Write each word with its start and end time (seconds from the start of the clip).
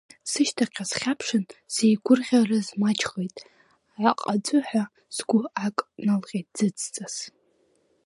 Сышьҭахьҟа 0.31 0.85
схьаԥшын, 0.89 1.43
сзеигәырӷьарыз 1.73 2.67
маҷхеит, 2.81 3.35
аҟаҵәыҳәа 4.09 4.83
сгәы 5.15 5.41
ак 5.65 5.77
налҟьеит 6.05 6.47
ӡыӡҵас. 6.55 7.15